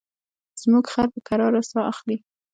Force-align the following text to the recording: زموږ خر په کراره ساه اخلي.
زموږ 0.61 0.85
خر 0.93 1.05
په 1.13 1.19
کراره 1.27 1.61
ساه 1.69 1.85
اخلي. 1.91 2.17